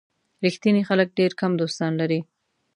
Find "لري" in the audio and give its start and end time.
2.01-2.19